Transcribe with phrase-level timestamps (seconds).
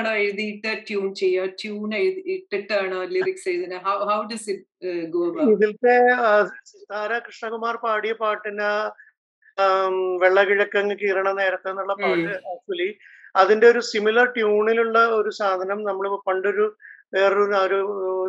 [0.00, 1.46] ആണോ എഴുതിയിട്ട് ട്യൂൺ ചെയ്യുക?
[1.60, 1.90] ട്യൂൺ
[2.34, 5.22] ഇട്ടിട്ടാണോ ലിറിക്സ് എഴുതുന്നത് how how does it go
[5.54, 5.96] ഇതിലത്തെ
[6.70, 8.70] സിതാര കൃഷ്ണകുമാർ പാടിയ പാട്ടിന്
[10.22, 12.90] വെള്ളകിഴക്കങ്ങ് കീറണ നേരത്തെ എന്നുള്ള പാട്ട് ആക്ച്വലി
[13.34, 16.66] അതിന്റെ ഒരു സിമിലർ ട്യൂണിലുള്ള ഒരു സാധനം നമ്മൾ പണ്ടൊരു
[17.14, 17.78] വേറൊരു ഒരു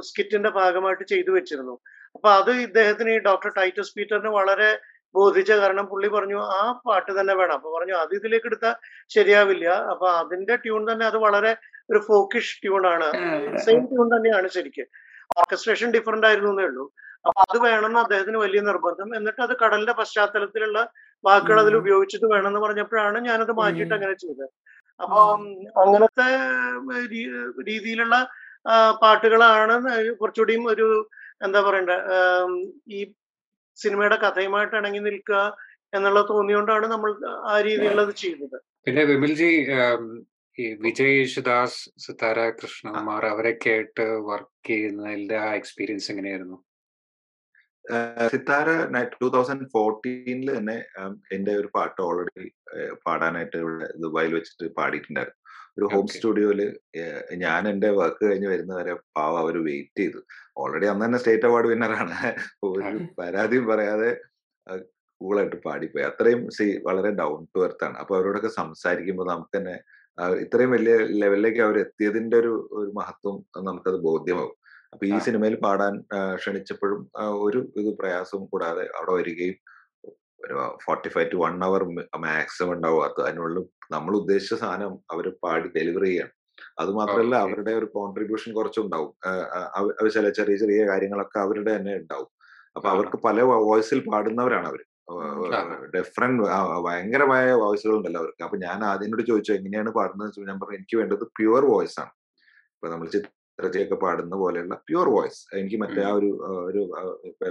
[0.07, 1.75] സ്കിറ്റിന്റെ ഭാഗമായിട്ട് ചെയ്തു വെച്ചിരുന്നു.
[2.15, 4.69] അപ്പൊ അത് ഇദ്ദേഹത്തിന് ഈ ഡോക്ടർ ടൈറ്റസ് പീറ്ററിന് വളരെ
[5.15, 7.55] ബോധിച്ച കാരണം പുള്ളി പറഞ്ഞു ആ പാട്ട് തന്നെ വേണം.
[7.59, 8.75] അപ്പൊ പറഞ്ഞു അത് ഇതിലേക്ക് എടുത്താൽ
[9.15, 9.67] ശരിയാവില്ല.
[9.93, 11.51] അപ്പൊ അതിന്റെ ട്യൂൺ തന്നെ അത് വളരെ
[11.91, 13.07] ഒരു ഫോക്കിഷ് ട്യൂൺ ആണ്.
[13.65, 14.89] സെയിം ട്യൂൺ തന്നെയാണ് ശരിക്കും.
[15.41, 16.85] ഓർക്കസ്ട്രേഷൻ ഡിഫറെന്റ് ആയിരുന്നു എന്നേ ഉള്ളൂ.
[17.27, 19.09] അപ്പൊ അത് വേണമെന്ന് അദ്ദേഹത്തിന് വലിയ നിർബന്ധം.
[19.17, 20.79] എന്നിട്ട് അത് കടലിന്റെ പശ്ചാത്തലത്തിലുള്ള
[21.23, 24.47] വാക്കുകൾ അതിൽ ഉപയോഗിച്ചിട്ട് വേണമെന്ന് പറഞ്ഞപ്പോഴാണ് ഞാനത് മാറ്റിയിട്ട് അങ്ങനെ ചെയ്തത്.
[24.99, 25.19] അപ്പൊ
[25.83, 26.27] അങ്ങനത്തെ
[27.69, 28.15] രീതിയിലുള്ള
[29.03, 29.75] പാട്ടുകളാണ്
[30.19, 30.87] കുറച്ചുകൂടിയും ഒരു
[31.45, 31.91] എന്താ പറയണ്ട
[32.97, 32.99] ഈ
[33.77, 35.41] സിനിമയുടെ കഥയുമായിട്ട് ഇണങ്ങി നിൽക്കുക
[35.93, 37.11] എന്നുള്ള തോന്നിയോണ്ടാണ് നമ്മൾ
[37.51, 39.49] ആ രീതിയിലുള്ളത് ചെയ്യുന്നത് പിന്നെ വിമൽജി
[40.57, 46.57] ഈ വിജയ് യേശുദാസ് സിതാര കൃഷ്ണകുമാർ അവരൊക്കെ ആയിട്ട് വർക്ക് ചെയ്യുന്നതിന്റെ ആ എക്സ്പീരിയൻസ് എങ്ങനെയായിരുന്നു?
[48.31, 48.69] സിത്താര
[49.13, 50.75] ടൂ തൗസൻഡ് ഫോർട്ടീനിൽ തന്നെ
[51.35, 52.47] എന്റെ ഒരു പാട്ട് ഓൾറെഡി
[53.05, 55.40] പാടാനായിട്ട് ഇവിടെ ദുബായിൽ വെച്ചിട്ട് പാടിയിട്ടുണ്ടായിരുന്നു.
[55.77, 56.61] ഒരു ഹോം സ്റ്റുഡിയോയിൽ
[57.43, 60.19] ഞാൻ എന്റെ വർക്ക് കഴിഞ്ഞ് വരുന്നവരെ പാവ അവർ വെയിറ്റ് ചെയ്തു.
[60.61, 62.17] ഓൾറെഡി അന്ന് തന്നെ സ്റ്റേറ്റ് അവാർഡ് വിന്നറാണ്
[62.69, 64.09] ഒരു പരാതിയും പറയാതെ
[65.21, 66.03] കൂളായിട്ട് പാടിപ്പോയി.
[66.09, 67.95] അത്രയും സി വളരെ ഡൗൺ ടു എർത്ത് ആണ്.
[68.01, 69.75] അപ്പൊ അവരോടൊക്കെ സംസാരിക്കുമ്പോൾ നമുക്ക് തന്നെ
[70.43, 73.35] ഇത്രയും വലിയ ലെവലിലേക്ക് അവർ എത്തിയതിന്റെ ഒരു ഒരു മഹത്വം
[73.67, 74.55] നമുക്കത് ബോധ്യമാവും
[74.93, 75.93] അപ്പൊ ഈ സിനിമയിൽ പാടാൻ
[76.39, 77.01] ക്ഷണിച്ചപ്പോഴും
[77.45, 79.57] ഒരു ഇത് പ്രയാസവും കൂടാതെ അവിടെ വരികയും
[80.45, 81.81] ഒരു forty five to one hour
[82.25, 83.01] maximum ഉണ്ടാവും.
[83.07, 83.63] അത് അതിനുള്ളിൽ
[83.95, 86.35] നമ്മൾ ഉദ്ദേശിച്ച സാധനം അവർ പാടി ഡെലിവറി ചെയ്യണം.
[86.81, 89.11] അത് മാത്രമല്ല അവരുടെ ഒരു കോൺട്രിബ്യൂഷൻ കുറച്ചുണ്ടാവും.
[89.79, 92.29] അവർ ചില ചെറിയ ചെറിയ കാര്യങ്ങളൊക്കെ അവരുടെ തന്നെ ഉണ്ടാവും.
[92.77, 94.81] അപ്പൊ അവർക്ക് പല വോയിസിൽ പാടുന്നവരാണ് അവർ
[95.95, 96.43] ഡിഫറെന്റ്
[96.87, 98.43] ഭയങ്കരമായ വോയിസുകൾ ഉണ്ടല്ലോ അവർക്ക്.
[98.47, 102.13] അപ്പൊ ഞാൻ ആദ്യം കൂടി ചോദിച്ചു എങ്ങനെയാണ് പാടുന്നത് ഞാൻ പറഞ്ഞു എനിക്ക് വേണ്ടത് പ്യുവർ വോയിസ് ആണ്.
[102.75, 103.07] ഇപ്പൊ നമ്മൾ
[103.61, 106.29] ചിത്രജയൊക്കെ പാടുന്ന പോലെയുള്ള പ്യുവർ വോയിസ് എനിക്ക് മറ്റേ ആ ഒരു
[106.67, 106.81] ഒരു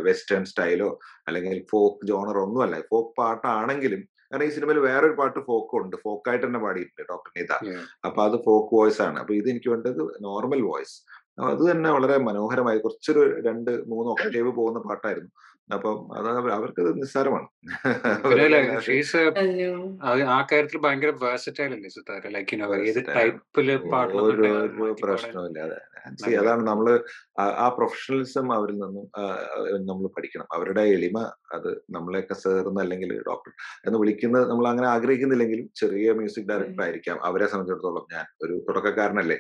[0.07, 0.89] വെസ്റ്റേൺ സ്റ്റൈലോ
[1.29, 2.77] അല്ലെങ്കിൽ ഫോക്ക് ജോണറോ ഒന്നുമല്ല.
[2.93, 5.95] ഫോക്ക് പാട്ടാണെങ്കിലും കാരണം ഈ സിനിമയിൽ വേറൊരു പാട്ട് ഫോക്ക് ഉണ്ട്.
[6.05, 7.53] ഫോക്കായിട്ട് തന്നെ പാടിയിട്ടുണ്ട് ഡോക്ടർ നീത.
[8.09, 9.17] അപ്പൊ അത് ഫോക്ക് വോയിസ് ആണ്.
[9.23, 10.97] അപ്പൊ ഇത് എനിക്ക് വേണ്ടത് നോർമൽ വോയിസ്
[11.51, 15.31] അത് തന്നെ വളരെ മനോഹരമായി കുറച്ചൊരു രണ്ട് മൂന്ന് ഒക്ടേവ് പോകുന്ന പാട്ടായിരുന്നു.
[15.75, 17.47] അപ്പം അത് അവർക്ക് നിസ്സാരമാണ്.
[20.35, 22.23] ആ കാര്യത്തിൽ ഭയങ്കര വേഴ്സറ്റൈൽ അല്ലേ സിത്താര?
[22.37, 22.59] ലൈക്ക്
[22.91, 23.71] ഏത് ടൈപ്പിൽ
[24.27, 25.79] ഒരു പ്രശ്നമില്ല അതെ.
[26.41, 26.87] അതാണ് നമ്മൾ
[27.65, 29.07] ആ പ്രൊഫഷണലിസം അവരിൽ നിന്നും
[29.91, 30.47] നമ്മൾ പഠിക്കണം.
[30.57, 31.19] അവരുടെ എളിമ
[31.57, 33.53] അത് നമ്മളെയൊക്കെ സേർന്ന് അല്ലെങ്കിൽ ഡോക്ടർ
[33.87, 37.19] എന്ന് വിളിക്കുന്നത് നമ്മൾ അങ്ങനെ ആഗ്രഹിക്കുന്നില്ലെങ്കിലും ചെറിയ മ്യൂസിക് ഡയറക്ടർ ആയിരിക്കാം.
[37.31, 39.39] അവരെ സംബന്ധിച്ചിടത്തോളം ഞാൻ ഒരു തുടക്കക്കാരനല്ലേ.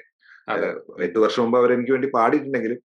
[1.07, 2.79] എട്ട് വർഷം മുമ്പ് അവർ എനിക്ക് വേണ്ടി പാടിയിട്ടുണ്ടെങ്കിലും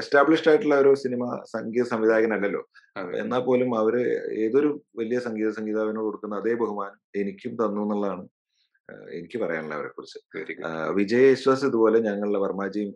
[0.00, 1.22] എസ്റ്റാബ്ലിഷ്ഡ് ആയിട്ടുള്ള ഒരു സിനിമ
[1.54, 2.62] സംഗീത സംവിധായകനല്ലല്ലോ.
[3.22, 3.94] എന്നാൽ പോലും അവർ
[4.44, 4.68] ഏതൊരു
[5.00, 8.24] വലിയ സംഗീത സംഗീതാവിനോട് കൊടുക്കുന്ന അതേ ബഹുമാനം എനിക്കും തന്നു എന്നുള്ളതാണ്
[9.18, 10.18] എനിക്ക് പറയാനുള്ള അവരെ കുറിച്ച്
[10.98, 12.90] വിജയ് യേശുദാസ് ഇതുപോലെ ഞങ്ങളുടെ വർമാജിയും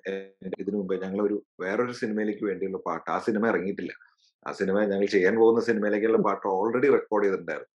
[0.62, 3.92] ഇതിനു മുമ്പേ ഞങ്ങൾ ഒരു വേറൊരു സിനിമയിലേക്ക് വേണ്ടിയുള്ള പാട്ട് ആ സിനിമ ഇറങ്ങിയിട്ടില്ല.
[4.46, 7.74] ആ സിനിമ ഞങ്ങൾ ചെയ്യാൻ പോകുന്ന സിനിമയിലേക്കുള്ള പാട്ട് ഓൾറെഡി റെക്കോർഡ് ചെയ്തിട്ടുണ്ടായിരുന്നു.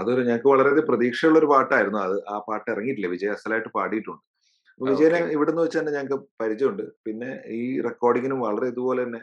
[0.00, 2.00] അതൊരു ഞങ്ങൾക്ക് വളരെ പ്രതീക്ഷയുള്ള ഒരു പാട്ടായിരുന്നു.
[2.06, 3.10] അത് ആ പാട്ട് ഇറങ്ങിയിട്ടില്ല.
[3.14, 4.22] വിജയ് അസലായിട്ട് പാടിയിട്ടുണ്ട്.
[4.88, 6.84] വിജയനെ ഇവിടുന്ന് വെച്ച് തന്നെ ഞങ്ങൾക്ക് പരിചയമുണ്ട്.
[7.06, 7.30] പിന്നെ
[7.60, 9.20] ഈ റെക്കോർഡിങ്ങിനും വളരെ ഇതുപോലെ തന്നെ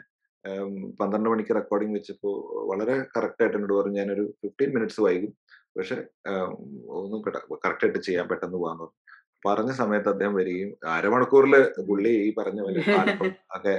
[1.00, 2.34] പന്ത്രണ്ട് മണിക്ക് റെക്കോർഡിംഗ് വെച്ചപ്പോൾ
[2.70, 5.32] വളരെ കറക്റ്റ് ആയിട്ട് എന്നോട് പറഞ്ഞു ഞാനൊരു ഫിഫ്റ്റീൻ മിനിറ്റ്സ് വൈകും.
[5.76, 5.96] പക്ഷെ
[6.98, 7.20] ഒന്നും
[7.64, 8.96] കറക്റ്റ് ആയിട്ട് ചെയ്യാൻ പെട്ടെന്ന് പോകാന്ന് പറഞ്ഞു.
[9.46, 11.54] പറഞ്ഞ സമയത്ത് അദ്ദേഹം വരികയും അരമണിക്കൂറിൽ
[11.88, 12.80] പുള്ളി ഈ പറഞ്ഞ പോലെ
[13.56, 13.74] ഒക്കെ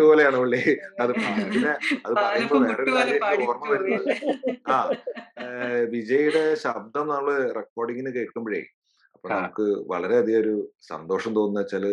[0.00, 0.60] പോലെയാണ് പുള്ളി
[1.02, 1.12] അത്
[1.52, 1.72] പിന്നെ
[2.04, 4.10] അത് പറയുമ്പോൾ വേറൊരു കാര്യം ഓർമ്മ വരുന്നത്
[4.74, 4.78] ആ
[5.94, 8.62] വിജയുടെ ശബ്ദം നമ്മൾ റെക്കോർഡിങ്ങിന് കേൾക്കുമ്പോഴേ
[9.20, 10.52] അപ്പൊ നമുക്ക് വളരെയധികം ഒരു
[10.82, 11.84] സന്തോഷം തോന്നുന്ന വെച്ചാൽ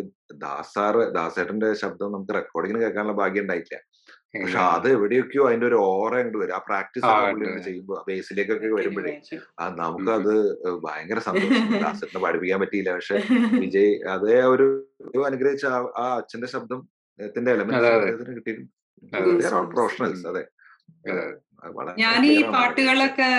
[0.44, 3.80] ദാസാറ് ദാസേട്ടന്റെ ശബ്ദം നമുക്ക് റെക്കോർഡിങ്ങിന് കേൾക്കാനുള്ള ഭാഗ്യം ഉണ്ടായിട്ടില്ല
[4.36, 6.56] പക്ഷെ അത് എവിടെയൊക്കെയോ അതിന്റെ ഒരു ഓറ അങ്ങോട്ട് വരും.
[6.56, 7.06] ആ പ്രാക്ടീസ്
[7.66, 9.14] ചെയ്യുമ്പോൾ ബേസിലേക്കൊക്കെ വരുമ്പോഴേ
[9.80, 10.34] നമുക്ക് അത്
[10.86, 12.92] ഭയങ്കര സന്തോഷം ദാസേട്ടനെ പഠിപ്പിക്കാൻ പറ്റിയില്ല.
[12.98, 13.18] പക്ഷെ
[13.66, 14.68] വിജയ് അതേ ഒരു
[15.26, 15.66] അനുഗ്രഹിച്ച
[15.98, 16.82] ആ അച്ഛന്റെ ശബ്ദം
[17.54, 18.72] എലമെന്റ് കിട്ടിയിട്ടുണ്ട്.
[19.76, 20.44] പ്രൊഫഷണൽസ് അതെ.
[22.00, 23.30] ഞാൻ ഈ പാട്ടുകളൊക്കെ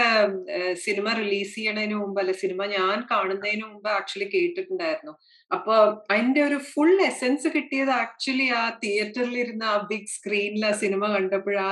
[0.75, 5.15] സിനിമ റിലീസ് ചെയ്യണതിന് മുമ്പ് അല്ലെ സിനിമ ഞാൻ കാണുന്നതിന് മുമ്പ് ആക്ച്വലി കേട്ടിട്ടുണ്ടായിരുന്നു.
[5.51, 5.75] അപ്പൊ
[6.11, 11.69] അതിന്റെ ഒരു ഫുൾ എസെൻസ് കിട്ടിയത് ആക്ച്വലി ആ തിയേറ്ററിൽ ഇരുന്ന ആ ബിഗ് സ്ക്രീനിൽ ആ സിനിമ കണ്ടപ്പോഴാ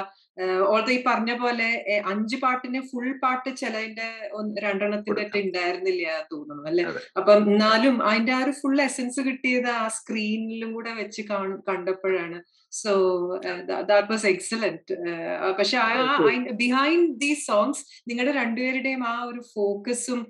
[0.66, 1.68] ഓൾറെഡി ഈ പറഞ്ഞ പോലെ
[2.10, 4.08] അഞ്ച് പാട്ടിന് ഫുൾ പാട്ട് ചിലതിന്റെ
[4.64, 6.84] രണ്ടെണ്ണത്തിന്റെ ഒക്കെ ഉണ്ടായിരുന്നില്ല തോന്നുന്നു അല്ലെ?
[7.18, 11.22] അപ്പൊ എന്നാലും അതിന്റെ ആ ഒരു ഫുൾ എസെൻസ് കിട്ടിയത് ആ സ്ക്രീനിലും കൂടെ വെച്ച്
[11.68, 12.38] കണ്ടപ്പോഴാണ്.
[12.72, 12.92] സോ
[13.88, 14.94] ദാറ്റ് വാസ് എക്സലന്റ്
[15.58, 15.78] പക്ഷെ
[16.58, 20.20] ബിഹൈൻഡ് ദീസ് സോങ്സ് നിങ്ങളുടെ രണ്ടുപേരുടെയും ആ ഒരു ഫോക്കസും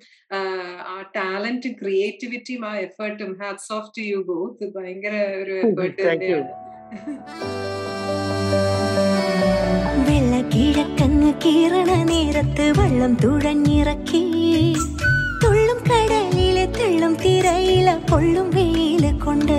[0.89, 6.53] ആ ടാലന്റും ക്രിയേറ്റിവിറ്റിയും ആ എഫേർട്ടും hats off to you both ഭയങ്കര ഒരു എഫേർട്ട് തന്നെയാണ്.
[10.57, 14.23] വെള്ളക്കിഴക്കങ്ങ് കീറണ നേരത്ത് വെള്ളം തുഴഞ്ഞിറക്കി.
[15.45, 19.59] തുള്ളും കടലിലെ തെള്ളും തിരയില പൊള്ളും വെയിൽ കൊണ്ട്.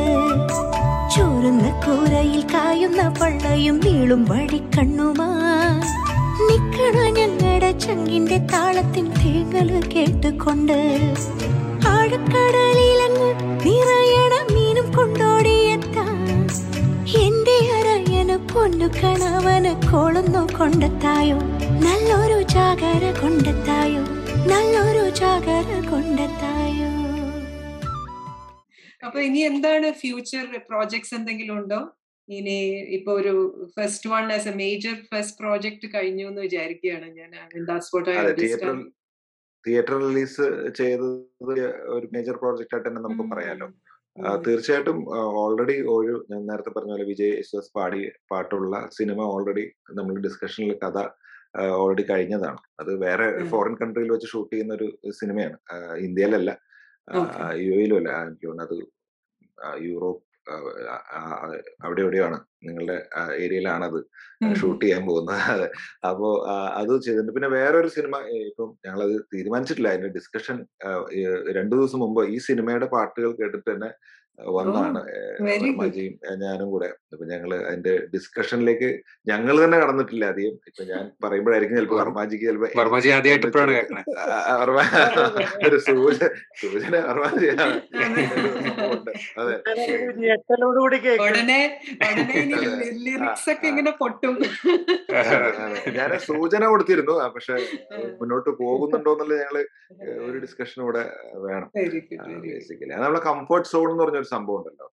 [1.15, 5.29] ചോരുന്ന കൂരയിൽ കായുന്ന പള്ളയും നീളും വഴിക്കണ്ണുമാ.
[6.47, 10.79] നിക്കണ ഞങ്ങളുടെ ചങ്കിന്റെ താളത്തിൻ തേങ്ങൽ കേട്ടുകൊണ്ട്.
[11.87, 12.96] ആഴക്കടലിലങ്ങ്
[18.87, 19.71] പൊന്നു കണവന്
[20.57, 21.37] കൊണ്ടെത്തായോ?
[21.85, 24.03] നല്ലൊരു ജാഗര കൊണ്ടെത്തായോ?
[24.51, 26.91] നല്ലൊരു ജാഗര കൊണ്ടെത്തായോ?
[29.05, 31.79] അപ്പൊ ഇനി എന്താണ് ഫ്യൂച്ചർ പ്രോജക്ട്സ് എന്തെങ്കിലും ഉണ്ടോ?
[32.29, 32.57] ഇനി
[32.97, 33.33] ഇപ്പൊ ഒരു
[33.75, 37.31] first one as a major first project കഴിഞ്ഞു എന്ന് വിചാരിക്കുകയാണ് ഞാൻ.
[39.65, 40.47] തിയേറ്റർ റിലീസ്
[40.79, 41.09] ചെയ്തത്
[41.97, 43.69] ഒരു മേജർ പ്രോജക്റ്റ് ആയിട്ട് തന്നെ നമുക്ക് പറയാലോ.
[44.45, 50.79] തീർച്ചയായിട്ടും ഓൾറെഡി ഒരു ഞാൻ നേരത്തെ പറഞ്ഞ പോലെ വിജയ് യേശുദാസ് പാടി പാട്ടുള്ള സിനിമ ഓൾറെഡി നമ്മൾ ഡിസ്കഷനിൽ
[50.83, 50.97] കഥ
[51.81, 52.57] ഓൾറെഡി കഴിഞ്ഞതാണ്.
[52.79, 55.57] അത് വേറെ ഫോറിൻ കൺട്രിയിൽ വെച്ച് ഷൂട്ട് ചെയ്യുന്ന ഒരു സിനിമയാണ്.
[55.97, 56.51] ഇന്ത്യയിലല്ല.
[57.65, 58.09] യു എയിലും അല്ല.
[58.65, 58.75] അത്
[59.87, 60.26] യൂറോപ്പ്
[61.83, 62.97] അവിടെ എവിടെയാണ് നിങ്ങളുടെ
[63.35, 63.99] ഏരിയയിലാണത്.
[64.55, 65.37] ഷൂട്ട് ചെയ്യാൻ പോകുന്നത്.
[66.09, 66.27] അപ്പോ
[66.73, 67.33] അത് ചെയ്തിട്ടുണ്ട്.
[67.33, 68.15] പിന്നെ വേറൊരു സിനിമ
[68.49, 69.89] ഇപ്പം ഞങ്ങളത് തീരുമാനിച്ചിട്ടില്ല.
[69.89, 70.57] അതിന്റെ ഡിസ്കഷൻ
[71.51, 73.89] രണ്ടു ദിവസം മുമ്പ് ഈ സിനിമയുടെ പാട്ടുകൾ കേട്ടിട്ട് തന്നെ
[74.37, 74.99] വന്നാണ്.
[75.79, 76.89] മജിയും ഞാനും കൂടെ.
[77.13, 78.89] അപ്പൊ ഞങ്ങൾ അതിന്റെ ഡിസ്കഷനിലേക്ക്
[79.27, 80.55] ഞങ്ങൾ തന്നെ കടന്നിട്ടില്ല അധികം.
[80.69, 83.49] ഇപ്പൊ ഞാൻ പറയുമ്പോഴായിരിക്കും ചിലപ്പോ വർമാജിക്ക് ചിലപ്പോ വർമാജി ആദ്യമായിട്ട്
[85.67, 86.25] ഒരു സൂചന
[89.39, 89.55] അതെ.
[95.97, 97.15] ഞാൻ സൂചന കൊടുത്തിരുന്നു.
[97.35, 97.55] പക്ഷെ
[98.19, 99.57] മുന്നോട്ട് പോകുന്നുണ്ടോ എന്നുള്ളത് ഞങ്ങൾ
[100.27, 101.03] ഒരു ഡിസ്കഷൻ ഇവിടെ
[101.45, 101.69] വേണം
[102.45, 102.91] ബേസിക്കലി.
[102.95, 104.87] നമ്മളെ കംഫർട്ട് സോൺ എന്ന് പറഞ്ഞൊരു സംഭവം ഉണ്ടല്ലോ.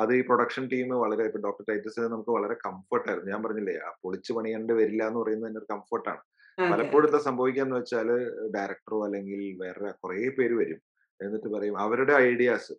[0.00, 3.30] അത് ഈ പ്രൊഡക്ഷൻ ടീം വളരെ ഇപ്പൊ ഡോക്ടർ ടൈറ്റസ് നമുക്ക് വളരെ കംഫർട്ട് ആയിരുന്നു.
[3.32, 6.22] ഞാൻ പറഞ്ഞില്ലേ ആ പൊളിച്ചു പണിയേണ്ടി വരില്ല എന്ന് പറയുന്നത് തന്നെ ഒരു കംഫർട്ടാണ്
[6.58, 8.08] പലപ്പോഴും എന്താ സംഭവിക്കാന്ന് വെച്ചാൽ
[8.54, 10.80] ഡയറക്ടറോ അല്ലെങ്കിൽ വേറെ കുറെ പേര് വരും.
[11.20, 12.74] എന്നിട്ട് പറയും അവരുടെ ഐഡിയാസ്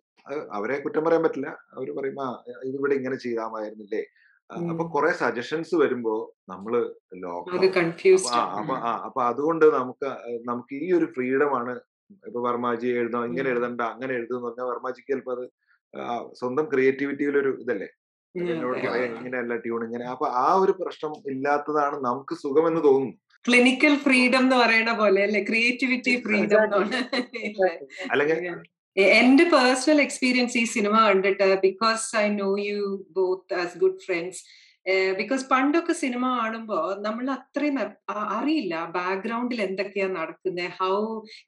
[0.56, 1.48] അവരെ കുറ്റം പറയാൻ പറ്റില്ല.
[1.76, 2.26] അവർ പറയും ആ
[2.68, 4.02] ഇതിവിടെ ഇങ്ങനെ ചെയ്താമായിരുന്നില്ലേ?
[4.70, 6.14] അപ്പൊ കുറെ സജഷൻസ് വരുമ്പോ
[6.52, 6.72] നമ്മൾ
[9.06, 10.08] അപ്പൊ അതുകൊണ്ട് നമുക്ക്
[10.50, 11.74] നമുക്ക് ഈ ഒരു ഫ്രീഡം ആണ്.
[12.28, 15.44] ഇപ്പൊ വർമാജി എഴുതാം ഇങ്ങനെ എഴുതണ്ട അങ്ങനെ എഴുതുന്ന പറഞ്ഞാൽ വർമാജിക്ക് ചിലപ്പോ അത്
[16.34, 17.88] സ്വന്തം ക്രിയേറ്റിവിറ്റിയിലൊരു ഇതല്ലേ?
[18.34, 23.16] ഇങ്ങനെയല്ല ട്യൂൺ ഇങ്ങനെ അപ്പൊ ആ ഒരു പ്രശ്നം ഇല്ലാത്തതാണ് നമുക്ക് സുഖമെന്ന് തോന്നുന്നു.
[23.44, 25.40] ക്ലിനിക്കൽ ഫ്രീഡം എന്ന് പറയുന്ന പോലെ അല്ലെ?
[25.44, 26.60] ക്രിയേറ്റിവിറ്റി ഫ്രീഡം
[28.12, 28.38] അല്ലെങ്കിൽ
[29.16, 32.80] എന്റെ പേഴ്സണൽ എക്സ്പീരിയൻസ് ഈ സിനിമ കണ്ടിട്ട് because I know you
[33.10, 34.42] both as good friends
[35.18, 37.76] because പണ്ടൊക്കെ സിനിമ കാണുമ്പോ നമ്മൾ അത്രയും
[38.32, 40.94] അറിയില്ല ബാക്ക്ഗ്രൗണ്ടിൽ എന്തൊക്കെയാ നടക്കുന്നത് ഹൗ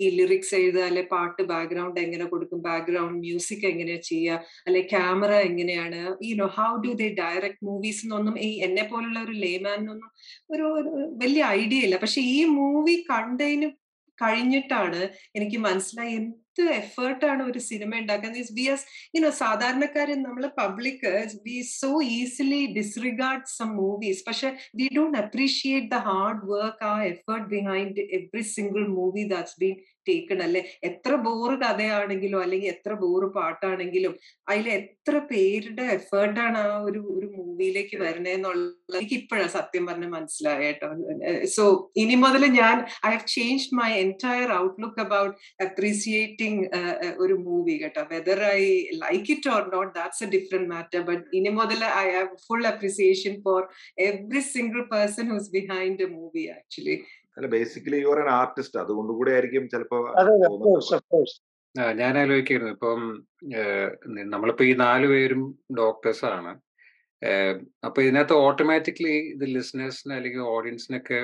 [0.00, 6.00] ഈ ലിറിക്സ് എഴുതുക അല്ലെ പാട്ട് ബാക്ക്ഗ്രൗണ്ട് എങ്ങനെ കൊടുക്കും ബാക്ക്ഗ്രൗണ്ട് മ്യൂസിക് എങ്ങനെയാ ചെയ്യുക അല്ലെ ക്യാമറ എങ്ങനെയാണ്
[6.30, 10.10] you know how do they direct movies എന്നൊന്നും ഈ എന്നെ പോലുള്ള ഒരു ലേമാനൊന്നും
[10.50, 10.66] ഒരു
[11.22, 11.98] വലിയ ഐഡിയ ഇല്ല.
[12.04, 13.68] പക്ഷെ ഈ മൂവി കണ്ടതിന്
[14.18, 15.00] കഴിഞ്ഞിട്ടാണ്
[15.36, 16.16] എനിക്ക് മനസ്സിലായി
[16.56, 18.84] എന്ത് എഫേർട്ടാണ് ഒരു സിനിമ ഉണ്ടാക്കുന്നത് വി ആസ്
[19.14, 21.06] യുനോ സാധാരണക്കാരൻ നമ്മൾ public
[21.46, 24.48] we so easily disregard some movies പക്ഷെ
[24.80, 29.74] we don't appreciate the hard work ആ effort behind every single movie that's been
[30.06, 34.14] taken അല്ലെ എത്ര ബോറ് കഥയാണെങ്കിലും അല്ലെങ്കിൽ എത്ര ബോറ് പാട്ടാണെങ്കിലും
[34.46, 40.88] അതിൽ എത്ര പേരുടെ എഫേർട്ടാണ് ആ ഒരു ഒരു മൂവിയിലേക്ക് വരണേന്നുള്ളത് എനിക്ക് ഇപ്പോഴാണ് സത്യം പറഞ്ഞ് മനസ്സിലായ കേട്ടോ
[41.54, 41.64] സോ
[41.96, 45.34] ഇനി മുതൽ ഞാൻ I have change my entire outlook about
[45.68, 46.60] appreciating
[47.24, 48.02] ഒരു മൂവി കേട്ടോ.
[48.12, 48.62] Whether I
[49.02, 53.34] like it or not that's a different matter but ഇനി മുതൽ I have full appreciation
[53.44, 53.60] for
[54.08, 56.96] every single person who's behind a movie actually
[57.36, 59.98] അല്ല basically you are an artist അതുകൊണ്ട് കൂടെ ആയിരിക്കും ചിലപ്പോ
[61.94, 62.72] ഞാൻ ആലോചിക്കായിരുന്നു.
[62.76, 63.00] ഇപ്പം
[64.34, 65.40] നമ്മളിപ്പോ ഈ നാല് പേരും
[65.76, 66.52] ഡോക്ടേഴ്സ് ആണ്.
[67.86, 71.20] അപ്പൊ ഇതിനകത്ത് ഓട്ടോമാറ്റിക്കലി ഇത് ലിസണേഴ്സിന് അല്ലെങ്കിൽ ഓഡിയൻസിനൊക്കെ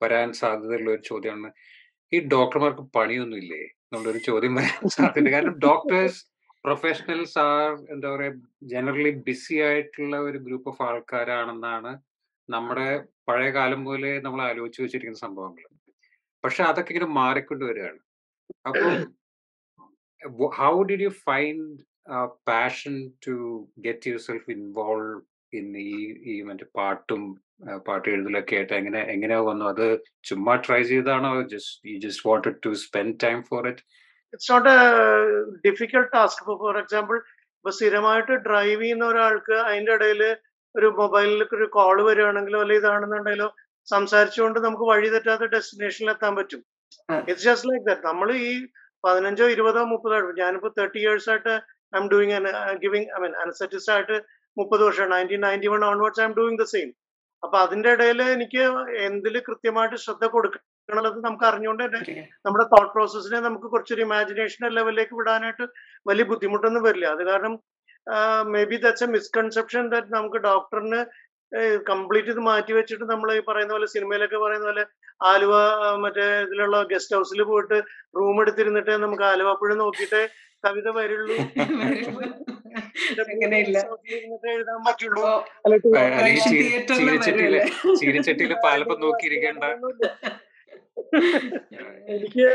[0.00, 1.50] വരാൻ സാധ്യതയുള്ള ഒരു ചോദ്യമാണ്
[2.12, 6.20] ഈ ഡോക്ടർമാർക്ക് പണിയൊന്നും ഇല്ലേ എന്നുള്ളൊരു ചോദ്യം വരാൻ സാധ്യത കാരണം ഡോക്ടേഴ്സ്
[6.64, 8.32] പ്രൊഫഷണൽസ് ആർ എന്താ പറയാ
[8.72, 11.92] ജനറലി ബിസി ആയിട്ടുള്ള ഒരു ഗ്രൂപ്പ് ഓഫ് ആൾക്കാരാണെന്നാണ്
[12.48, 12.88] നമ്മുടെ
[13.28, 15.64] പഴയ കാലം പോലെ നമ്മൾ ആലോചിച്ച് വെച്ചിരിക്കുന്ന സംഭവങ്ങൾ.
[16.44, 18.00] പക്ഷെ അതൊക്കെ ഇങ്ങനെ മാറിക്കൊണ്ടുവരികയാണ്
[18.68, 18.86] അപ്പൊ
[20.60, 21.66] how did you find
[22.50, 22.94] passion
[23.26, 23.34] to
[23.86, 25.12] get yourself involve
[25.52, 25.92] in ഈ
[26.30, 27.22] ഈ മറ്റേ പാട്ടും
[27.86, 28.74] പാട്ട് എഴുതലൊക്കെ ആയിട്ട്?
[28.80, 29.64] എങ്ങനെ എങ്ങനെയാ വന്നു?
[29.72, 29.86] അത്
[30.28, 33.84] ചുമ്മാ try ചെയ്താണോ just you just wanted to spend time for it
[34.34, 34.78] it's not a
[35.66, 37.16] difficult task for example
[37.58, 40.22] ഇപ്പൊ സ്ഥിരമായിട്ട് ഡ്രൈവ് ചെയ്യുന്ന ഒരാൾക്ക് അതിന്റെ ഇടയിൽ
[40.74, 43.48] ഒരു മൊബൈലിൽ ഒരു കോൾ വരികയാണെങ്കിലോ അല്ലെങ്കിൽ ഇതാണെന്നുണ്ടെങ്കിലോ
[43.88, 46.62] സംസാരിച്ചുകൊണ്ട് നമുക്ക് വഴി തെറ്റാത്ത ഡെസ്റ്റിനേഷനിൽ എത്താൻ പറ്റും
[47.28, 48.52] ഇറ്റ്സ് ജസ്റ്റ് ലൈക്ക് ദാറ്റ് നമ്മൾ ഈ
[49.04, 51.54] പതിനഞ്ചോ ഇരുപതോ മുപ്പതോ ഞാനിപ്പോ തേർട്ടി ഇയേഴ്സ് ആയിട്ട്
[51.98, 52.38] I'm doing
[52.84, 54.16] giving I mean anaesthetist ആയിട്ട്
[54.56, 56.90] മുപ്പത് വർഷം nineteen ninety one onwards I'm doing the same
[57.42, 58.62] അപ്പൊ അതിന്റെ ഇടയിൽ എനിക്ക്
[59.06, 62.00] എന്തിൽ കൃത്യമായിട്ട് ശ്രദ്ധ കൊടുക്കണത് നമുക്ക് അറിഞ്ഞുകൊണ്ട് തന്നെ
[62.46, 65.64] നമ്മുടെ തോട്ട് പ്രോസസ്സിനെ നമുക്ക് കുറച്ചൊരു ഇമാജിനേഷൻ ലെവലിലേക്ക് വിടാനായിട്ട്
[66.06, 67.06] വലിയ ബുദ്ധിമുട്ടൊന്നും വരില്ല.
[67.08, 67.54] അത് കാരണം
[68.70, 71.00] maybe that's a misconception that നമുക്ക് ഡോക്ടറിന്
[71.90, 74.84] കംപ്ലീറ്റ് ഇത് മാറ്റി വെച്ചിട്ട് നമ്മൾ ഈ പറയുന്ന പോലെ സിനിമയിലൊക്കെ പറയുന്ന പോലെ
[75.30, 75.54] ആലുവ
[76.02, 77.78] മറ്റേ ഇതിലുള്ള ഗസ്റ്റ് ഹൗസിൽ പോയിട്ട്
[78.18, 80.20] റൂം എടുത്തിരുന്നിട്ട് നമുക്ക് ആലുവ പുഴ നോക്കിയിട്ട്
[80.64, 81.36] കവിത വരുള്ളൂ.
[84.52, 85.24] എഴുതാൻ പറ്റുള്ളൂ.
[88.00, 89.64] ചീനച്ചട്ടിയിൽ പാലപ്പം നോക്കിയിരിക്കേണ്ട.
[92.14, 92.46] എനിക്ക്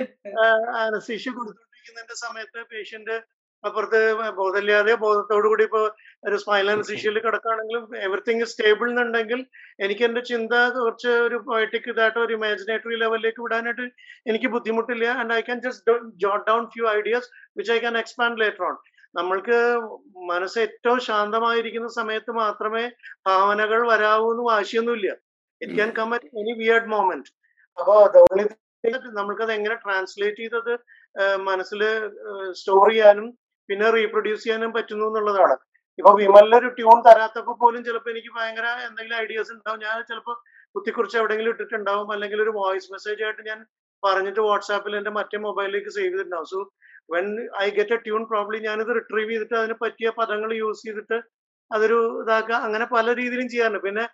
[0.84, 3.16] അനസ്തീഷ്യ കൊടുത്തോണ്ടിരിക്കുന്നതിന്റെ സമയത്ത് പേഷ്യന്റ്
[3.64, 4.00] അപ്പുറത്ത്
[4.40, 5.82] ബോധമില്ലാതെ ബോധത്തോടു കൂടി ഇപ്പൊ
[6.28, 9.40] ഒരു സ്പൈനൽ അനസ്തീഷ്യയിൽ കിടക്കുകയാണെങ്കിലും എവറിത്തിങ് സ്റ്റേബിൾ എന്നുണ്ടെങ്കിൽ
[9.84, 13.86] എനിക്ക് എന്റെ ചിന്ത കുറച്ച് ഒരു പോയറ്റിക് ഇതായിട്ട് ഒരു ഇമാജിനേറ്ററി ലെവലിലേക്ക് വിടാനായിട്ട്
[14.32, 15.06] എനിക്ക് ബുദ്ധിമുട്ടില്ല.
[15.22, 15.94] And I can just
[16.24, 18.76] jot down few ideas which I can expand later on
[19.16, 19.58] നമ്മൾക്ക്
[20.30, 22.86] മനസ്സ് ഏറ്റവും ശാന്തമായിരിക്കുന്ന സമയത്ത് മാത്രമേ
[23.28, 25.10] ഭാവനകൾ വരാവൂ എന്ന് വാശിയൊന്നുമില്ല.
[25.62, 27.30] It can come at any weird moment
[27.78, 28.18] അപ്പോ അത്
[29.58, 30.74] എങ്ങനെ ട്രാൻസ്ലേറ്റ് ചെയ്തത്
[31.50, 31.82] മനസ്സിൽ
[32.60, 33.28] സ്റ്റോർ ചെയ്യാനും
[33.70, 35.56] പിന്നെ റീപ്രൊഡ്യൂസ് ചെയ്യാനും പറ്റുന്നു എന്നുള്ളതാണ്.
[36.00, 39.80] ഇപ്പൊ വിമലിന് ഒരു ട്യൂൺ തരാത്തപ്പോ പോലും ചിലപ്പോൾ എനിക്ക് ഭയങ്കര എന്തെങ്കിലും ഐഡിയാസ് ഉണ്ടാവും.
[39.86, 40.36] ഞാൻ ചിലപ്പോൾ
[40.76, 42.08] കുത്തിക്കുറിച്ച് എവിടെയെങ്കിലും ഇട്ടിട്ടുണ്ടാവും.
[42.14, 43.60] അല്ലെങ്കിൽ ഒരു വോയിസ് മെസ്സേജ് ആയിട്ട് ഞാൻ
[44.04, 46.48] പറഞ്ഞിട്ട് വാട്സാപ്പിൽ എന്റെ മറ്റേ മൊബൈലിലേക്ക് സേവ് ചെയ്തിട്ടുണ്ടാവും.
[46.54, 46.60] So
[47.14, 47.28] when
[47.66, 51.18] I get a tune probably ഞാനിത് റിട്രീവ് ചെയ്തിട്ട് അതിന് പറ്റിയ പദങ്ങൾ യൂസ് ചെയ്തിട്ട്
[51.72, 52.56] അതൊരു ഇതാക്കുക.
[52.68, 53.82] അങ്ങനെ പല രീതിയിലും ചെയ്യാറുണ്ട്.
[53.88, 54.06] പിന്നെ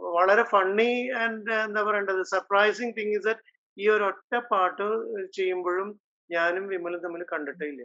[0.00, 0.90] വളരെ ഫണ്ണി
[1.22, 3.44] ആൻഡ് എന്താ പറയേണ്ടത് സർപ്രൈസിങ് തിങ് ഇസ് ദറ്റ്
[3.76, 4.86] ഈ ഒരു ഒറ്റ പാട്ട്
[5.38, 5.88] ചെയ്യുമ്പോഴും
[6.30, 7.82] ഞാനും വിമലും തമ്മിൽ കണ്ടിട്ടേ ഇല്ല.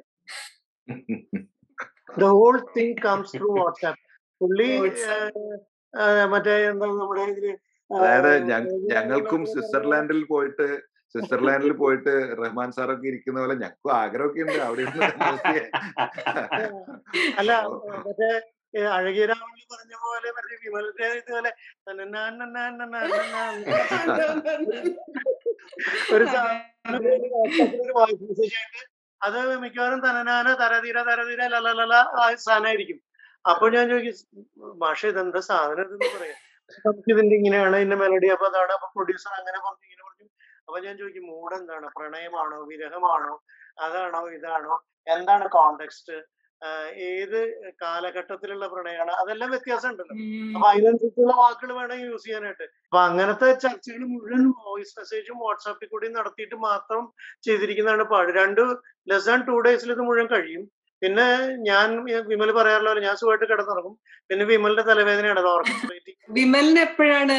[2.15, 3.99] The whole thing comes through WhatsApp.
[4.41, 4.69] പുള്ളി
[6.31, 7.45] മറ്റേ എന്താ നമ്മുടെ ഇതിൽ
[7.91, 8.31] അതായത്
[8.91, 10.67] ഞങ്ങൾക്കും സ്വിറ്റ്സർലാൻഡിൽ പോയിട്ട്
[11.15, 14.83] സ്വിറ്റ്സർലാൻഡിൽ പോയിട്ട് റഹ്മാൻ സാറൊക്കെ ഇരിക്കുന്ന പോലെ ഞങ്ങൾക്കും ആഗ്രഹമൊക്കെ ഉണ്ട് അവിടെ
[17.39, 17.51] അല്ല
[18.07, 18.29] മറ്റേ
[18.91, 21.51] അഴകിരാമണി പറഞ്ഞ പോലെ മറ്റേ വിമലത്തെ ഇതുപോലെ
[26.15, 26.25] ഒരു
[27.95, 28.81] വോയിസ് മെസ്സേജ് ആയിട്ട്
[29.25, 31.93] അത് മിക്കവാറും തനനാന തരതീര തരതീര ലലലല
[32.45, 32.99] സാധനമായിരിക്കും.
[33.45, 34.43] അപ്പൊ ഞാൻ ചോദിക്കും
[34.83, 36.39] ഭാഷ ഇതെന്താ സാധനം ഇതെന്ന് പറയാം
[36.85, 40.27] നമുക്ക് ഇതിന്റെ ഇങ്ങനെയാണ് ഇതിന്റെ മെലഡി അപ്പൊ അതാണ് അപ്പൊ പ്രൊഡ്യൂസർ അങ്ങനെ പറഞ്ഞു ഇങ്ങനെ പറഞ്ഞു.
[40.67, 41.87] അപ്പൊ ഞാൻ ചോദിക്കും മൂഡ് എന്താണ്?
[41.97, 42.59] പ്രണയമാണോ?
[42.69, 43.33] വിരഹമാണോ?
[43.85, 44.21] അതാണോ?
[44.37, 44.75] ഇതാണോ?
[45.07, 46.15] എന്താണ് കോണ്ടെക്സ്റ്റ്
[47.07, 47.39] ഏത്
[47.81, 49.11] കാലഘട്ടത്തിലുള്ള പ്രണയമാണ്?
[49.21, 50.15] അതെല്ലാം വ്യത്യാസം ഉണ്ടല്ലോ
[50.55, 52.65] അപ്പൊ അതിനനുസരിച്ചുള്ള വാക്കുകൾ വേണം യൂസ് ചെയ്യാനായിട്ട്.
[52.87, 57.03] അപ്പൊ അങ്ങനത്തെ ചർച്ചകൾ മുഴുവൻ വോയിസ് മെസ്സേജും വാട്സാപ്പിൽ കൂടി നടത്തിയിട്ട് മാത്രം
[57.47, 58.31] ചെയ്തിരിക്കുന്നതാണ് പാട്.
[58.41, 58.63] രണ്ട്
[59.11, 60.65] ലെസ് ദാൻ ടു ഡേയ്സിൽ ഇത് മുഴുവൻ കഴിയും.
[61.01, 61.27] പിന്നെ
[61.69, 61.87] ഞാൻ
[62.31, 63.95] വിമൽ പറയാറുള്ള പോലെ ഞാൻ സുഖമായിട്ട് കിടന്നിറങ്ങും.
[64.29, 65.89] പിന്നെ വിമലിന്റെ തലവേദനയാണ് അത് ഓർക്കും
[66.37, 67.35] വിമലിന് എപ്പോഴാണ്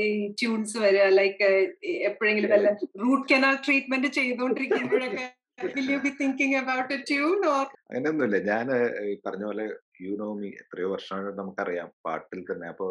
[0.00, 0.04] ഈ
[0.40, 1.06] ട്യൂൺസ് വരിക?
[1.18, 1.48] ലൈക്ക്
[2.10, 2.70] എപ്പോഴെങ്കിലും വല്ല
[3.04, 5.26] റൂട്ട് കനാൽ ട്രീറ്റ്മെന്റ് ചെയ്തുകൊണ്ടിരിക്കുമ്പോഴൊക്കെ
[7.88, 8.38] അങ്ങനെയൊന്നുമില്ല.
[8.50, 8.66] ഞാൻ
[9.26, 9.64] പറഞ്ഞ പോലെ
[10.00, 11.92] യുനോമി എത്രയോ വർഷമായിട്ട് നമുക്കറിയാം.
[12.06, 12.68] പാട്ടിൽ തന്നെ.
[12.68, 12.86] അപ്പോ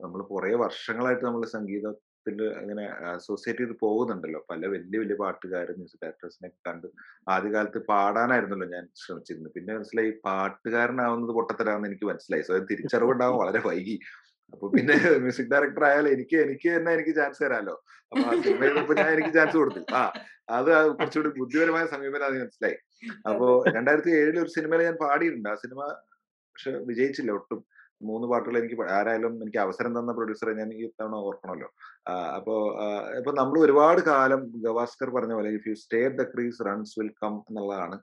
[0.00, 4.46] നമ്മൾ കുറെ വർഷങ്ങളായിട്ട് നമ്മൾ സംഗീതത്തിൽ അങ്ങനെ അസോസിയേറ്റ് ചെയ്ത് പോകുന്നുണ്ടല്ലോ.
[4.50, 6.86] പല വലിയ വലിയ പാട്ടുകാരും മ്യൂസിക് ഡയറക്ടേഴ്സിനെ കണ്ട്
[7.28, 9.52] ആദ്യകാലത്ത് പാടാനായിരുന്നല്ലോ ഞാൻ ശ്രമിച്ചിരുന്നത്.
[9.52, 12.42] പിന്നെ മനസ്സിലായി പാട്ടുകാരനാവുന്നത് പൊട്ടത്തരാന്ന് എനിക്ക് മനസ്സിലായി.
[12.42, 13.96] സ്വയം തിരിച്ചറിവുണ്ടാവും വളരെ വൈകി.
[14.54, 14.94] അപ്പൊ പിന്നെ
[15.24, 17.74] മ്യൂസിക് ഡയറക്ടർ ആയാലും എനിക്ക് എനിക്ക് തന്നെ എനിക്ക് ചാൻസ് തരാമല്ലോ
[18.12, 20.02] അപ്പൊ ആ സിനിമയിൽ ഞാൻ എനിക്ക് ചാൻസ് കൊടുത്തു ആ
[20.56, 22.76] അത് കുറച്ചുകൂടി ബുദ്ധിപരമായ സമീപനം അത് മനസ്സിലായി.
[23.30, 23.46] അപ്പോ
[23.76, 25.48] രണ്ടായിരത്തി ഏഴിൽ ഒരു സിനിമയിൽ ഞാൻ പാടിയിട്ടുണ്ട്.
[25.52, 25.80] ആ സിനിമ
[26.56, 27.60] പക്ഷെ വിജയിച്ചില്ല ഒട്ടും.
[28.08, 31.68] മൂന്ന് പാട്ടുകൾ എനിക്ക് ആരായാലും എനിക്ക് അവസരം തന്ന പ്രൊഡ്യൂസറെ ഞാൻ ഈ തവണ ഓർക്കണമല്ലോ.
[32.36, 32.54] അപ്പോ
[33.18, 37.34] ഇപ്പൊ നമ്മൾ ഒരുപാട് കാലം ഗവാസ്കർ പറഞ്ഞ പോലെ if you stay the crease runs will come
[37.48, 37.98] എന്നുള്ളതാണ്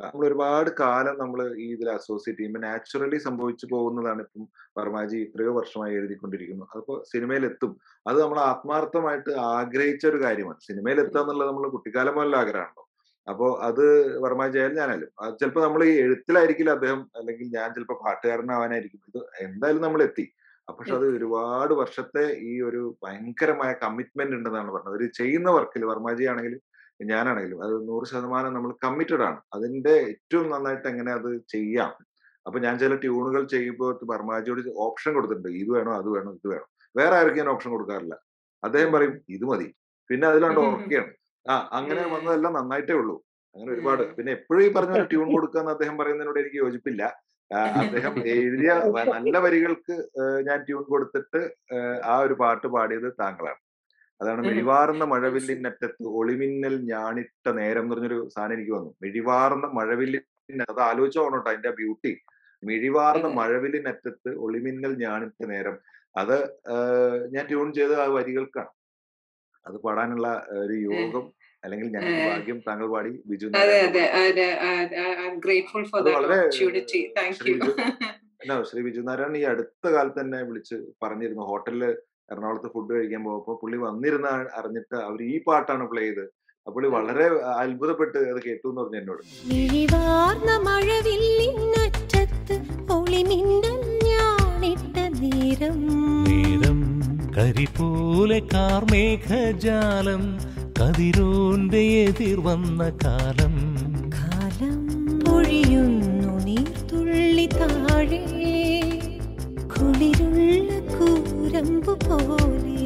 [0.00, 4.44] നമ്മൾ ഒരുപാട് കാലം നമ്മൾ ഈ ഇതിൽ അസോസിയേറ്റ് ചെയ്യുമ്പോൾ നാച്ചുറലി സംഭവിച്ചു പോകുന്നതാണ് ഇപ്പം
[4.78, 6.64] വർമാജി എത്രയോ വർഷമായി എഴുതിക്കൊണ്ടിരിക്കുന്നു.
[6.72, 7.72] അതിപ്പോ സിനിമയിലെത്തും.
[8.06, 10.58] അത് നമ്മൾ ആത്മാർത്ഥമായിട്ട് ആഗ്രഹിച്ച ഒരു കാര്യമാണ്.
[10.68, 12.84] സിനിമയിലെത്തുക എന്നുള്ളത് നമ്മൾ കുട്ടിക്കാലം മുതലുള്ള ആഗ്രഹമാണല്ലോ.
[13.26, 13.84] അപ്പോൾ അത്
[14.24, 15.10] വർമാജി ആയാലും ഞാനായാലും.
[15.22, 19.00] അത് ചിലപ്പോൾ നമ്മൾ ഈ എഴുത്തിലായിരിക്കില്ല അദ്ദേഹം അല്ലെങ്കിൽ ഞാൻ ചിലപ്പോൾ പാട്ടുകാരനാവാനായിരിക്കും.
[19.10, 20.26] ഇത് എന്തായാലും നമ്മൾ എത്തി.
[20.68, 24.96] പക്ഷെ അത് ഒരുപാട് വർഷത്തെ ഈ ഒരു ഭയങ്കരമായ കമ്മിറ്റ്മെന്റ് ഉണ്ടെന്നാണ് പറഞ്ഞത്.
[24.98, 26.60] ഒരു ചെയ്യുന്ന വർക്കിൽ വർമാജി ആണെങ്കിലും
[27.12, 29.40] ഞാനാണെങ്കിലും അത് നൂറ് ശതമാനം നമ്മൾ കമ്മിറ്റഡ് ആണ്.
[29.56, 31.90] അതിന്റെ ഏറ്റവും നന്നായിട്ട് എങ്ങനെ അത് ചെയ്യാം?
[32.46, 35.50] അപ്പൊ ഞാൻ ചില ട്യൂണുകൾ ചെയ്യുമ്പോൾ പർമാജിയോട് ഓപ്ഷൻ കൊടുത്തിട്ടുണ്ട്.
[35.62, 36.66] ഇത് വേണോ അത് വേണോ ഇത് വേണോ.
[36.98, 38.16] വേറെ ആർക്കും ഞാൻ ഓപ്ഷൻ കൊടുക്കാറില്ല.
[38.62, 39.68] അദ്ദേഹം പറയും ഇത് മതി.
[40.10, 41.12] പിന്നെ അതിലാണ്ട് ഓർക്കുകയാണ്
[41.46, 43.16] ആ അങ്ങനെ വന്നതെല്ലാം നന്നായിട്ടേ ഉള്ളൂ.
[43.56, 44.02] അങ്ങനെ ഒരുപാട്.
[44.16, 47.02] പിന്നെ എപ്പോഴും ഈ പറഞ്ഞ ട്യൂൺ കൊടുക്കുക എന്ന് അദ്ദേഹം പറയുന്നതിനോട് എനിക്ക് യോജിപ്പില്ല.
[47.82, 48.70] അദ്ദേഹം എഴുതിയ
[49.14, 49.94] നല്ല വരികൾക്ക്
[50.48, 51.40] ഞാൻ ട്യൂൺ കൊടുത്തിട്ട്
[52.12, 53.60] ആ ഒരു പാട്ട് പാടിയത് താങ്കളാണ്.
[54.20, 61.24] അതാണ് മിഴിവാർന്ന മഴവില്ലിനറ്റത്ത് ഒളിമിന്നൽ ഞാണിട്ട നേരം എന്ന് പറഞ്ഞൊരു സാധനം എനിക്ക് വന്നു മിഴിവാർന്ന മഴവില്ലിന് അത് ആലോചിച്ചോ
[61.26, 62.12] കേട്ടോ അതിന്റെ ബ്യൂട്ടി.
[62.62, 65.76] മിഴിവാർന്ന മഴവില്ലിനറ്റത്ത് ഒളിമിന്നൽ ഞാണിട്ട നേരം
[66.16, 66.36] അത്
[67.34, 68.70] ഞാൻ ട്യൂൺ ചെയ്ത് ആ വരികൾക്കാണ്.
[69.66, 70.28] അത് പാടാനുള്ള
[70.62, 71.24] ഒരു യോഗം
[71.62, 73.46] അല്ലെങ്കിൽ ഞങ്ങൾക്ക് ഭാഗ്യം താങ്കൾ പാടി ബിജു
[76.16, 76.38] വളരെ
[78.66, 81.82] ശ്രീ വിജയനാരായണൻ ഈ അടുത്ത കാലത്ത് തന്നെ വിളിച്ച് പറഞ്ഞിരുന്നു ഹോട്ടലിൽ
[82.32, 86.30] എറണാകുളത്ത് ഫുഡ് കഴിക്കാൻ പോകുമ്പോൾ പുള്ളി വന്നിരുന്ന അറിഞ്ഞിട്ട് അവർ ഈ പാട്ടാണ് പ്ലേ ചെയ്ത്.
[86.70, 89.22] പുള്ളി വളരെ അത്ഭുതപ്പെട്ട് അത് കേട്ടു എന്ന് പറഞ്ഞു എന്നോട്.
[96.28, 97.00] നേരം.
[97.38, 100.38] കരിപോലെ കാർമേഘജാലം
[100.80, 103.76] കതിരോന്റെ എതിർ വന്ന കാലം.
[104.12, 108.65] കാലം ഒഴിയുന്നു നീർത്തുള്ളി താഴെ.
[109.80, 112.76] കുളിരുള്ള കൂരമ്പു പോലെ.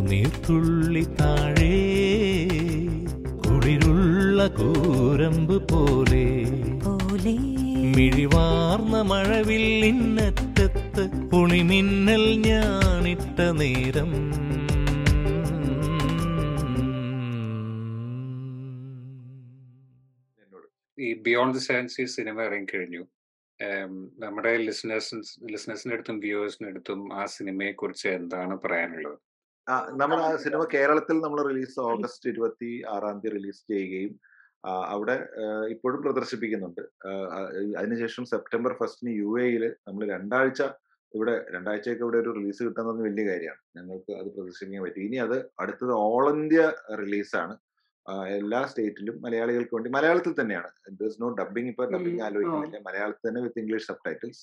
[0.00, 2.48] നീർത്തുള്ളി താഴേ.
[3.46, 6.44] കുളിരുള്ള കൂരമ്പ് പോലെ.
[6.84, 7.38] പോലെ.
[7.96, 14.12] മിഴിവാർന്ന മഴവില്ലിന്നറ്റത്ത് പുളിമിന്നൽ ഞാനിട്ട നേരം.
[20.38, 23.04] എന്നോട് ഈ ബിയോണ്ട് ദ സയൻസ് ഈ സിനിമ ഇറങ്ങിക്കഴിഞ്ഞു.
[24.22, 25.16] നമ്മുടെ ലിസണേഴ്സ്
[25.52, 29.18] ലിസണേഴ്സിന്റെ അടുത്തും വ്യൂവേഴ്സിന്റെ അടുത്തും ആ സിനിമയെ കുറിച്ച് എന്താണ് പറയാനുള്ളത്?
[29.66, 34.14] ആ നമ്മൾ ആ സിനിമ കേരളത്തിൽ നമ്മൾ റിലീസ് ഓഗസ്റ്റ് ഇരുപത്തി ആറാം തീയതി റിലീസ് ചെയ്യുകയും
[34.94, 35.16] അവിടെ
[35.74, 36.82] ഇപ്പോഴും പ്രദർശിപ്പിക്കുന്നുണ്ട്.
[37.80, 40.62] അതിനുശേഷം സെപ്റ്റംബർ ഫസ്റ്റിന് യു എയിൽ നമ്മൾ രണ്ടാഴ്ച
[41.12, 43.60] ഇവിടെ രണ്ടാഴ്ചയൊക്കെ ഇവിടെ ഒരു റിലീസ് കിട്ടുന്നത് വലിയ കാര്യമാണ്.
[43.76, 45.00] ഞങ്ങൾക്ക് അത് പ്രദർശിപ്പിക്കാൻ പറ്റി.
[45.08, 46.62] ഇനി അത് അടുത്തത് ഓൾ ഇന്ത്യ
[47.02, 47.54] റിലീസാണ്.
[48.36, 50.70] എല്ലാ സ്റ്റേറ്റിലും മലയാളികൾക്ക് വേണ്ടി മലയാളത്തിൽ തന്നെയാണ്.
[51.00, 54.42] ദസ് നോ ഡബിങ് ഇപ്പൊ ഡബിങ് ആലോചിക്കുന്നില്ല മലയാളത്തിൽ തന്നെ വിത്ത് ഇംഗ്ലീഷ് സബ് ടൈറ്റിൽസ്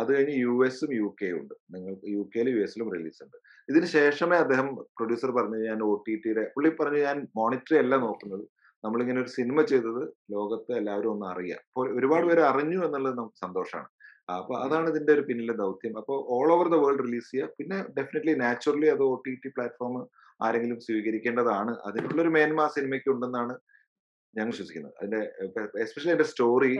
[0.00, 1.54] അത് കഴിഞ്ഞ് യു എസും യു കെയും ഉണ്ട്.
[1.74, 3.36] നിങ്ങൾക്ക് യു കെയിലും യു എസിലും റിലീസ് ഉണ്ട്.
[3.70, 8.44] ഇതിന് ശേഷമേ അദ്ദേഹം പ്രൊഡ്യൂസർ പറഞ്ഞു ഞാൻ ഒ ടി ടിയുടെ പുള്ളി പറഞ്ഞു ഞാൻ മോണിറ്ററി അല്ല നോക്കുന്നത്.
[8.84, 10.02] നമ്മളിങ്ങനെ ഒരു സിനിമ ചെയ്തത്
[10.34, 11.60] ലോകത്ത് എല്ലാവരും ഒന്ന് അറിയാം.
[11.70, 13.90] അപ്പോൾ ഒരുപാട് പേര് അറിഞ്ഞു എന്നുള്ളത് നമുക്ക് സന്തോഷമാണ്.
[14.38, 15.94] അപ്പൊ അതാണ് ഇതിന്റെ ഒരു പിന്നിലെ ദൗത്യം.
[16.00, 17.50] അപ്പോൾ all over the world release ചെയ്യുക.
[17.58, 19.94] പിന്നെ ഡെഫിനറ്റ്ലി നാച്ചുറലി അത് ഒ ടി ടി പ്ലാറ്റ്ഫോം
[20.40, 21.72] ആരെങ്കിലും സ്വീകരിക്കേണ്ടതാണ്.
[21.88, 23.54] അതിനുള്ളൊരു മേന്മ ആ സിനിമയ്ക്ക് ഉണ്ടെന്നാണ്
[24.34, 25.20] ഞാൻ വിശ്വസിക്കുന്നത് അതിന്റെ
[25.84, 26.72] എസ്പെഷ്യലി അതിന്റെ സ്റ്റോറി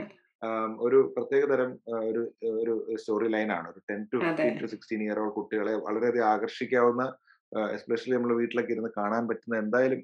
[0.79, 1.71] ഒരു പ്രത്യേക തരം
[2.09, 2.21] ഒരു
[2.61, 4.19] ഒരു സ്റ്റോറി ലൈനാണ് ഒരു ten to.
[4.21, 7.03] Fifteen to sixteen year old കുട്ടികളെ വളരെയധികം ആകർഷിക്കാവുന്ന
[7.75, 10.01] എസ്പെഷ്യലി നമ്മൾ വീട്ടിലൊക്കെ ഇരുന്ന് കാണാൻ പറ്റുന്ന എന്തായാലും.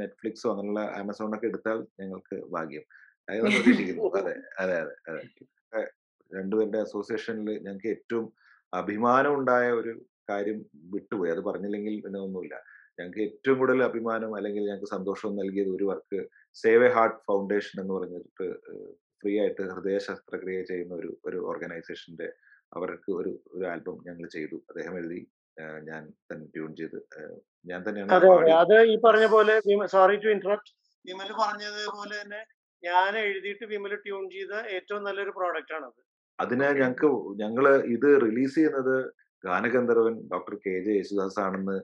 [0.00, 2.84] നെറ്റ്ഫ്ലിക്സോ അങ്ങനെയുള്ള ആമസോണൊക്കെ എടുത്താൽ ഞങ്ങൾക്ക് ഭാഗ്യം.
[3.28, 5.84] അതായത് പ്രതീക്ഷിക്കുന്നു അതെ അതെ അതെ അതെ.
[6.32, 8.26] രണ്ടുപേരുടെ അസോസിയേഷനിൽ ഞങ്ങൾക്ക് ഏറ്റവും
[8.72, 9.92] അഭിമാനം ഉണ്ടായ ഒരു
[10.30, 10.58] കാര്യം
[10.94, 11.30] വിട്ടുപോയി.
[11.30, 12.56] അത് പറഞ്ഞില്ലെങ്കിൽ പിന്നെ ഒന്നുമില്ല.
[12.98, 16.18] ഞങ്ങൾക്ക് ഏറ്റവും കൂടുതൽ അഭിമാനം അല്ലെങ്കിൽ ഞങ്ങൾക്ക് സന്തോഷം നൽകിയത് ഒരു work
[16.56, 18.46] save a heart foundation എന്ന് പറഞ്ഞിട്ട്
[19.22, 22.28] ഫ്രീ ആയിട്ട് ഹൃദയ ശസ്ത്രക്രിയ ചെയ്യുന്ന ഒരു ഒരു ഓർഗനൈസേഷന്റെ
[22.72, 24.56] അവർക്ക് ഒരു ഒരു ആൽബം ഞങ്ങൾ ചെയ്തു.
[24.68, 25.20] അദ്ദേഹം എഴുതി.
[25.88, 26.98] ഞാൻ തന്നെ ട്യൂൺ ചെയ്ത്.
[27.66, 29.54] ഞാൻ തന്നെയാണ് അതെ ഈ പറഞ്ഞ പോലെ
[29.94, 30.72] സോറി ടു ഇന്ററപ്റ്റ്
[31.04, 32.40] വിമൽ പറഞ്ഞതുപോലെ തന്നെ
[32.82, 36.00] ഞാൻ എഴുതിയിട്ട് വിമൽ ട്യൂൺ ചെയ്ത ഏറ്റവും നല്ലൊരു പ്രോഡക്റ്റ് ആണ് അത്
[36.38, 37.08] അതിന് ഞങ്ങൾക്ക്
[37.42, 37.64] ഞങ്ങൾ
[37.94, 38.96] ഇത് റിലീസ് ചെയ്യുന്നത്
[39.44, 41.76] ഗാനഗന്ധർവൻ ഡോക്ടർ കെ ജെ യേശുദാസ് ആണെന്ന്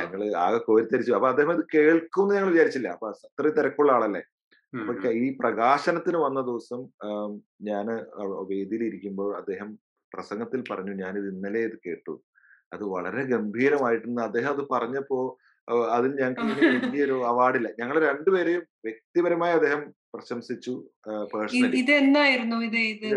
[0.00, 2.88] ഞങ്ങൾ ആകെ കോരിത്തരിച്ചു അപ്പൊ അദ്ദേഹം അത് കേൾക്കും എന്ന് ഞങ്ങൾ വിചാരിച്ചില്ല.
[2.88, 4.22] അപ്പൊ അത്രയും തിരക്കുള്ള ആളല്ലേ?
[4.72, 6.80] അപ്പൊ ഈ പ്രകാശനത്തിന് വന്ന ദിവസം
[7.62, 7.86] ഞാൻ
[8.52, 9.70] വേദിയിലിരിക്കുമ്പോൾ അദ്ദേഹം
[10.12, 12.14] പ്രസംഗത്തിൽ പറഞ്ഞു ഞാൻ ഇത് ഇന്നലെ ഇത് കേട്ടു.
[12.72, 14.22] അത് വളരെ ഗംഭീരമായിട്ടെന്ന്.
[14.28, 15.18] അദ്ദേഹം അത് പറഞ്ഞപ്പോ
[15.96, 16.44] അതിൽ ഞങ്ങൾക്ക്
[16.96, 17.68] വലിയൊരു അവാർഡില്ല.
[17.80, 19.82] ഞങ്ങൾ രണ്ടുപേരെയും വ്യക്തിപരമായി അദ്ദേഹം
[20.14, 20.72] പ്രശംസിച്ചു
[21.32, 21.82] പേഴ്സണലി?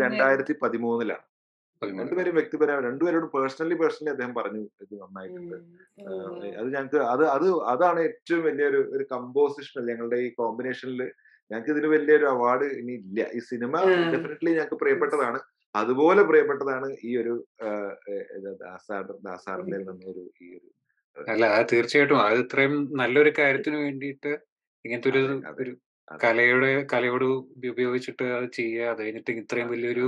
[0.04, 1.35] രണ്ടായിരത്തി പതിമൂന്നിലാണ് പതിമൂന്ന്.
[1.82, 5.56] രണ്ടുപേരും വ്യക്തിപരമായി രണ്ടുപേരോട് പേഴ്സണലി പേഴ്സണലി അദ്ദേഹം പറഞ്ഞു ഇത് നന്നായിട്ടുണ്ട്.
[6.56, 11.02] അത് ഞങ്ങൾക്ക് അത് അത് അതാണ് ഏറ്റവും വലിയൊരു ഒരു കമ്പോസിഷൻ ഞങ്ങളുടെ ഈ കോമ്പിനേഷനിൽ
[11.50, 13.72] ഞങ്ങൾക്ക് ഇതിന് വലിയൊരു അവാർഡ് ഇനി ഇല്ല ഈ സിനിമ.
[14.06, 15.40] ഡെഫിനറ്റ്ലി ഞങ്ങൾക്ക് പ്രിയപ്പെട്ടതാണ്
[15.74, 17.34] അതുപോലെ പ്രിയപ്പെട്ടതാണ് ഈ ഒരു
[19.24, 20.68] ദാസാറിന്റെ നിന്നൊരു ഈ ഒരു
[21.16, 24.32] അല്ല അത് തീർച്ചയായിട്ടും അത് ഇത്രയും നല്ലൊരു കാര്യത്തിന് വേണ്ടിയിട്ട്
[24.84, 25.10] ഇങ്ങനത്തെ
[25.56, 25.74] ഒരു.
[26.08, 27.24] കലയുടെ കലയോട്
[27.70, 30.06] ഉപയോഗിച്ചിട്ട് അത് ചെയ്യുക അത് കഴിഞ്ഞിട്ട് ഇത്രയും വലിയൊരു.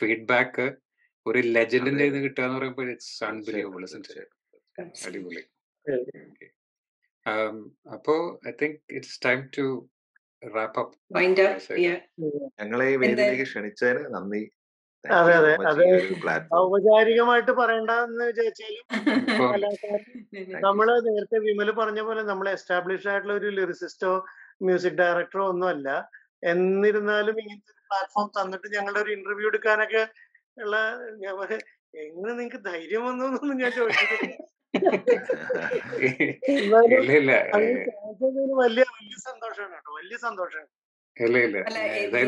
[0.00, 0.66] ഫീഡ്ബാക്ക്
[1.26, 3.84] ഒരു ലെജൻഡിന്റെ ഇത് കിട്ടുക എന്ന് പറയുമ്പോൾ ഇറ്റ്സ് അൺബിലീവബിൾ.
[5.06, 5.44] അടിപൊളി.
[7.26, 7.56] Um,
[7.94, 8.14] അപ്പോ
[8.48, 9.64] I think it's time to
[10.42, 11.96] wrap up Wind up, yeah.
[12.60, 14.42] ഞങ്ങളെ വേദിയിലേക്ക് ക്ഷണിച്ചതിന് നന്ദി.
[15.04, 15.82] അതെ അതെ അത്.
[16.58, 18.84] ഔപചാരികമായിട്ട് പറയണ്ടെന്ന് വിചാരിച്ചാലും
[20.66, 24.12] നമ്മൾ നേരത്തെ വിമൽ പറഞ്ഞ പോലെ നമ്മൾ എസ്റ്റാബ്ലിഷ് ആയിട്ടുള്ള ഒരു ലിറിസിസ്റ്റോ
[24.66, 25.88] മ്യൂസിക് ഡയറക്ടറോ ഒന്നും അല്ല
[26.52, 30.02] എന്നിരുന്നാലും ഇങ്ങനത്തെ ഒരു പ്ലാറ്റ്ഫോം തന്നിട്ട് ഞങ്ങളുടെ ഒരു ഇന്റർവ്യൂ എടുക്കാനൊക്കെ
[30.56, 30.76] ഉള്ള
[31.22, 31.34] ഞാൻ
[31.94, 33.24] എങ്ങനെ നിങ്ങക്ക് ധൈര്യം വന്നു?
[33.28, 34.34] എന്നൊന്നും ഞാൻ ചോദിച്ചിട്ടില്ല.
[36.54, 37.32] ഇല്ല ഇല്ല.
[37.54, 37.84] അങ്ങനെ
[38.62, 39.92] വലിയ വലിയ സന്തോഷമാണ് കേട്ടോ.
[40.00, 40.70] വലിയ സന്തോഷമാണ്.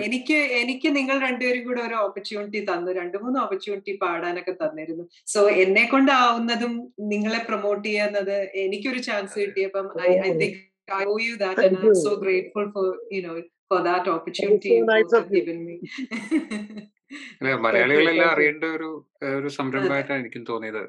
[0.07, 2.91] എനിക്ക് എനിക്ക് നിങ്ങൾ രണ്ടുപേരും കൂടെ ഒരു ഓപ്പർച്യൂണിറ്റി തന്നു.
[3.01, 5.05] രണ്ടു മൂന്ന് ഓപ്പർച്യൂണിറ്റി പാടാനൊക്കെ തന്നിരുന്നു.
[5.35, 6.75] സോ എന്നെ കൊണ്ടാവുന്നതും
[7.13, 10.59] നിങ്ങളെ പ്രൊമോട്ട് ചെയ്യുന്നത് എനിക്കൊരു chance കിട്ടിയപ്പം I I think
[10.99, 12.03] I owe you that Thank and I'm you.
[12.07, 13.35] So grateful for you know
[13.71, 15.35] for that opportunity so nice of you.
[15.41, 15.77] Given me
[17.11, 18.89] അല്ല, മലയാളികളെല്ലാം അറിയേണ്ട ഒരു
[19.31, 20.83] ഒരു സംരംഭമായിട്ടാണ് എനിക്കും തോന്നിയത്.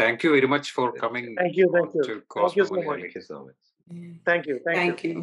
[0.00, 1.66] Thank you very much for coming thank you
[4.26, 5.14] thank you thank you